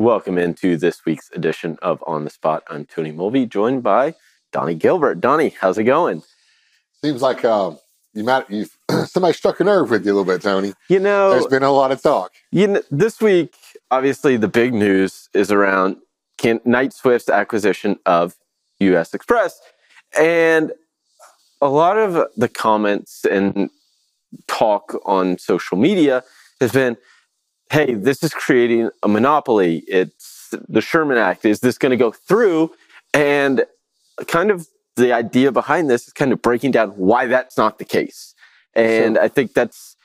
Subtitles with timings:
[0.00, 2.64] Welcome into this week's edition of On the Spot.
[2.70, 4.14] I'm Tony Mulvey, joined by
[4.50, 5.20] Donnie Gilbert.
[5.20, 6.22] Donnie, how's it going?
[7.04, 7.72] Seems like uh,
[8.14, 8.64] you might you
[9.04, 10.72] somebody struck a nerve with you a little bit, Tony.
[10.88, 12.32] You know, There's been a lot of talk.
[12.50, 13.54] you know, this week,
[13.90, 15.96] obviously, the big news is around
[16.38, 18.36] can, Knight Swift's acquisition of
[18.78, 19.10] U.S.
[19.10, 19.52] Xpress,
[20.18, 20.72] and
[21.60, 23.68] a lot of the comments and
[24.46, 26.24] talk on social media
[26.58, 26.96] has been,
[27.70, 29.84] "Hey, this is creating a monopoly.
[29.86, 31.44] It's the Sherman Act.
[31.44, 32.72] Is this going to go through?"
[33.14, 33.64] And
[34.26, 37.84] kind of the idea behind this is kind of breaking down why that's not the
[37.84, 38.34] case.
[38.74, 39.96] And I think that's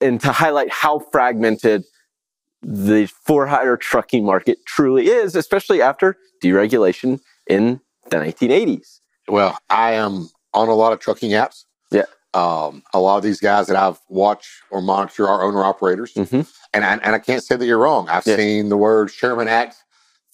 [0.00, 1.84] and to highlight how fragmented
[2.62, 9.00] the for hire trucking market truly is, especially after deregulation in the 1980s.
[9.28, 11.64] Well, I am on a lot of trucking apps.
[11.90, 12.04] Yeah.
[12.34, 16.46] Um, a lot of these guys that I've watched or monitor are owner operators, Mhm.
[16.72, 18.08] and I, and I can't say that you're wrong.
[18.08, 18.36] I've Yeah.
[18.36, 19.76] seen the word Sherman Act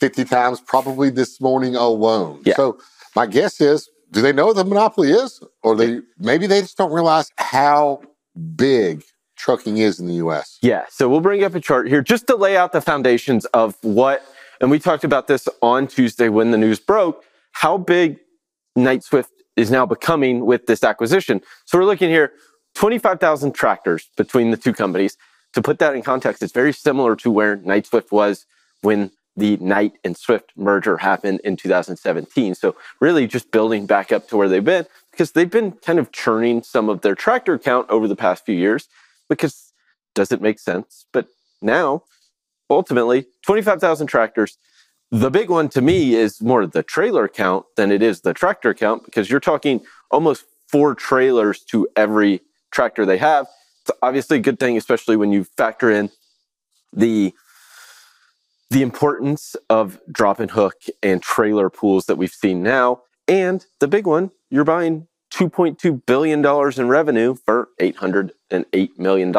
[0.00, 2.40] 50 times probably this morning alone.
[2.44, 2.56] Yeah.
[2.56, 2.78] So
[3.14, 6.76] my guess is, do they know what the monopoly is, or they maybe they just
[6.76, 8.00] don't realize how
[8.56, 9.04] big
[9.36, 10.58] trucking is in the U.S.
[10.62, 13.76] Yeah, so we'll bring up a chart here just to lay out the foundations of
[13.82, 14.24] what,
[14.60, 18.18] and we talked about this on Tuesday when the news broke, how big
[18.76, 21.40] Knight Swift is now becoming with this acquisition.
[21.64, 22.32] So we're looking here,
[22.74, 25.16] 25,000 tractors between the two companies.
[25.52, 28.46] To put that in context, it's very similar to where Knight Swift was
[28.82, 32.54] when the Knight and Swift merger happened in 2017.
[32.54, 36.12] So really just building back up to where they've been because they've been kind of
[36.12, 38.88] churning some of their tractor count over the past few years
[39.28, 39.72] because
[40.14, 41.06] does it make sense?
[41.12, 41.26] But
[41.60, 42.04] now,
[42.70, 44.58] ultimately, 25,000 tractors.
[45.14, 48.74] The big one to me is more the trailer count than it is the tractor
[48.74, 52.40] count because you're talking almost four trailers to every
[52.72, 53.46] tractor they have.
[53.82, 56.10] It's obviously a good thing, especially when you factor in
[56.92, 57.32] the
[58.70, 63.02] the importance of drop and hook and trailer pools that we've seen now.
[63.28, 69.36] And the big one, you're buying $2.2 billion in revenue for $808 million.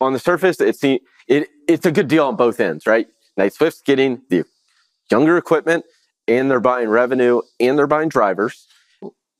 [0.00, 3.06] On the surface, it, it's a good deal on both ends, right?
[3.36, 4.44] Knight Swift's getting the
[5.10, 5.84] younger equipment
[6.28, 8.66] and they're buying revenue and they're buying drivers.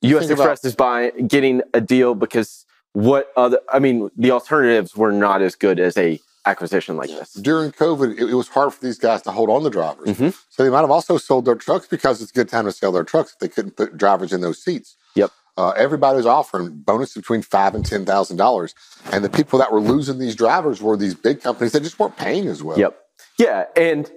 [0.03, 4.31] US Think about- Xpress is buying, getting a deal because what other, I mean, the
[4.33, 7.35] alternatives were not as good as a acquisition like this.
[7.35, 10.09] During COVID, it, it was hard for these guys to hold on the drivers.
[10.09, 10.37] Mhm.
[10.51, 12.91] So they might have also sold their trucks because it's a good time to sell
[12.91, 14.97] their trucks if they couldn't put drivers in those seats.
[15.15, 15.31] Yep.
[15.57, 18.75] Uh, everybody was offering bonus between five and ten thousand dollars,
[19.13, 22.17] and the people that were losing these drivers were these big companies that just weren't
[22.17, 22.79] paying as well.
[22.79, 22.99] Yep.
[23.43, 23.65] Yeah.
[23.77, 24.11] And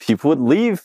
[0.00, 0.82] people would leave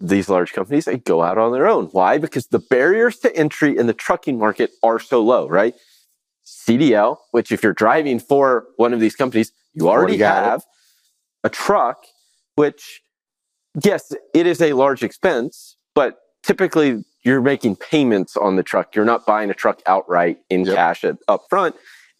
[0.00, 1.86] these large companies and go out on their own.
[1.86, 2.18] Why?
[2.18, 5.74] Because the barriers to entry in the trucking market are so low, right?
[6.44, 10.50] CDL, which if you're driving for one of these companies, you already, Already got it.
[10.50, 10.64] have
[11.42, 12.04] a truck,
[12.54, 13.02] which,
[13.82, 18.94] yes, it is a large expense, but typically you're making payments on the truck.
[18.94, 20.74] You're not buying a truck outright in Yep.
[20.74, 21.74] cash at, up front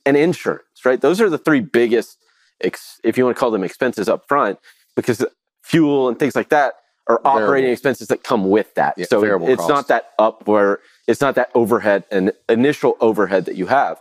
[0.06, 1.00] and insurance, right?
[1.00, 2.16] Those are the three biggest,
[2.60, 4.58] ex, if you want to call them expenses up front,
[4.96, 5.24] because
[5.62, 6.74] fuel and things like that
[7.06, 7.72] are operating Variable.
[7.72, 8.94] expenses that come with that.
[8.96, 9.68] Yeah, so it's cost.
[9.68, 13.98] not that up where it's not that overhead and initial overhead that you have.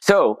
[0.00, 0.40] So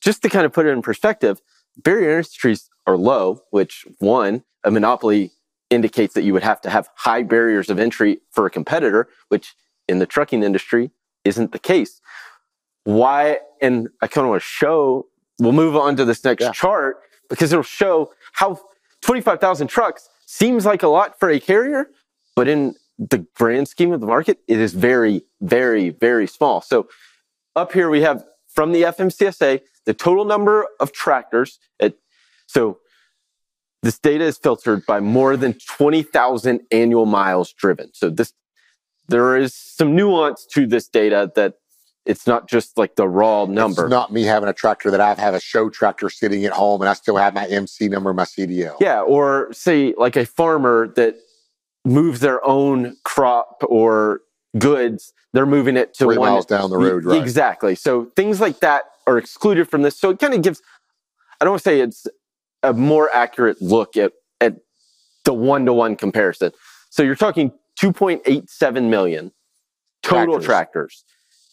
[0.00, 1.40] just to kind of put it in perspective,
[1.76, 5.32] barrier industries are low, which one, a monopoly
[5.68, 9.54] indicates that you would have to have high barriers of entry for a competitor, which
[9.88, 10.90] in the trucking industry
[11.24, 12.00] isn't the case.
[12.84, 13.38] Why?
[13.60, 15.06] And I kind of want to show,
[15.40, 16.52] we'll move on to this next Yeah.
[16.52, 18.60] chart because it'll show how
[19.02, 21.90] 25,000 trucks seems like a lot for a carrier,
[22.36, 26.60] but in the grand scheme of the market, it is very, very, very small.
[26.60, 26.88] So
[27.56, 28.24] up here we have
[28.54, 31.58] from the FMCSA the total number of tractors.
[31.80, 31.94] At,
[32.46, 32.78] so
[33.82, 37.90] this data is filtered by more than 20,000 annual miles driven.
[37.94, 38.34] So this
[39.08, 41.54] there is some nuance to this data that
[42.06, 43.84] it's not just like the raw number.
[43.84, 46.80] It's not me having a tractor that I have a show tractor sitting at home
[46.80, 48.76] and I still have my MC number, my CDL.
[48.80, 51.16] Yeah, or say like a farmer that
[51.84, 54.22] moves their own crop or
[54.58, 57.20] goods, they're moving it to Three one miles down the road, right.
[57.20, 57.74] Exactly.
[57.74, 59.98] So things like that are excluded from this.
[59.98, 60.62] So it kind of gives
[61.40, 62.06] I don't want to say it's
[62.62, 64.56] a more accurate look at at
[65.24, 66.52] the one to one comparison.
[66.90, 69.32] So you're talking 2.87 million
[70.02, 70.46] total Tractors.
[70.46, 71.04] tractors.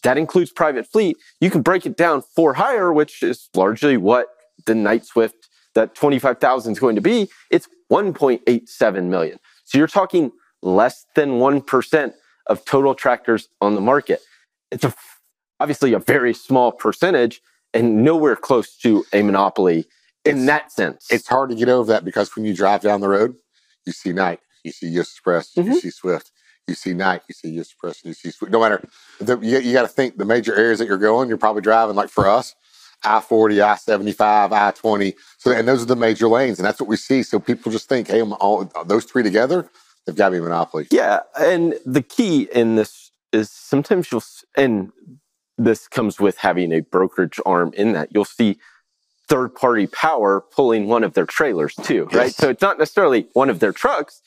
[0.02, 1.16] That includes private fleet.
[1.40, 4.28] You can break it down for hire, which is largely what
[4.66, 7.28] the Knight Swift that 25,000 is going to be.
[7.50, 9.38] It's 1.87 million.
[9.64, 12.12] So you're talking less than 1%
[12.46, 14.20] of total tractors on the market.
[14.70, 14.94] It's a,
[15.60, 17.40] obviously a very small percentage
[17.74, 19.86] and nowhere close to a monopoly
[20.24, 21.06] in that sense.
[21.10, 23.34] It's hard to get over that because when you drive down the road,
[23.86, 25.66] you see Night, you see US Xpress, Mhm.
[25.66, 26.30] you see Swift,
[26.68, 28.52] you see Knight, you see Xpress, and you see Swift.
[28.52, 28.82] No matter,
[29.20, 31.96] the, you, you got to think the major areas that you're going, you're probably driving
[31.96, 32.54] like for us,
[33.04, 35.14] I 40, I 75, I 20.
[35.38, 37.22] So, and those are the major lanes, and that's what we see.
[37.22, 39.68] So people just think, hey, all, those three together,
[40.06, 40.86] they've got to be a monopoly.
[40.90, 44.90] Yeah, and the key in this is sometimes you'll s- and
[45.58, 48.58] this comes with having a brokerage arm in that you'll see
[49.28, 52.26] third party power pulling one of their trailers too, right?
[52.26, 52.36] Yes.
[52.36, 54.22] So it's not necessarily one of their trucks.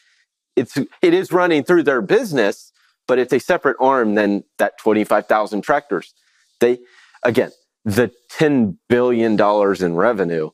[0.56, 2.71] It's it is running through their business,
[3.07, 6.13] but it's a separate arm than that 25,000 tractors.
[6.59, 6.80] They
[7.24, 7.51] again,
[7.86, 10.51] the 10 billion dollars in revenue,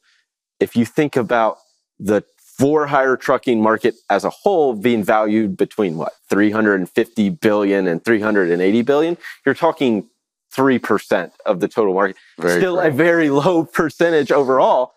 [0.60, 1.58] if you think about
[2.00, 2.24] the
[2.58, 8.82] for hire trucking market as a whole being valued between what 350 billion and 380
[8.82, 10.10] billion you're talking
[10.56, 14.94] 3% of the total market Very still a very low percentage overall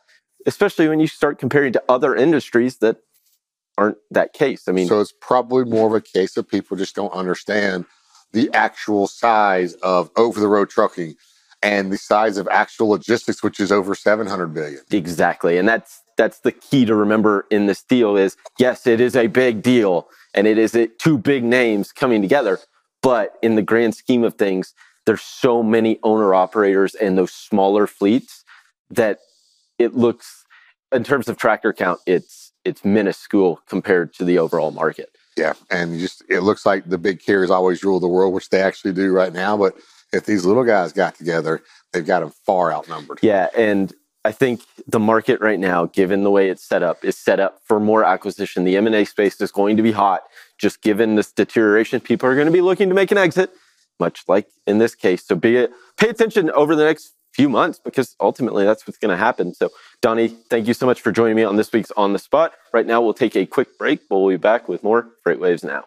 [0.47, 2.97] especially when you start comparing to other industries that
[3.81, 6.95] aren't that case i mean so it's probably more of a case of people just
[6.95, 7.85] don't understand
[8.33, 11.17] the actual size of over the road trucking
[11.63, 14.81] and the size of actual logistics, which is over 700 billion.
[14.91, 15.59] Exactly.
[15.59, 19.27] And that's that's the key to remember in this deal is yes, it is a
[19.27, 22.59] big deal and it is it, two big names coming together,
[23.03, 24.75] but in the grand scheme of things,
[25.07, 28.45] there's so many owner operators and those smaller fleets
[28.91, 29.19] that
[29.79, 30.45] it looks
[30.93, 35.11] in terms of tractor count, it's it's minuscule compared to the overall market.
[35.37, 35.55] Yeah.
[35.71, 38.93] And just it looks like the big carriers always rule the world, which they actually
[38.93, 39.57] do right now.
[39.57, 39.77] But
[40.13, 41.63] if these little guys got together,
[41.93, 43.21] they've got them far outnumbered.
[43.23, 43.93] Yeah, and
[44.25, 47.61] I think the market right now, given the way it's set up, is set up
[47.65, 48.65] for more acquisition.
[48.65, 50.23] The M&A space is going to be hot.
[50.59, 53.51] Just given this deterioration, people are going to be looking to make an exit,
[53.99, 55.27] much like in this case.
[55.27, 59.11] So be it, pay attention over the next few months because ultimately that's what's going
[59.11, 59.55] to happen.
[59.55, 59.71] So
[60.03, 62.55] Donnie, thank you so much for joining me on this week's On the Spot.
[62.73, 64.09] Right now we'll take a quick break.
[64.09, 65.85] But we'll be back with more FreightWaves now.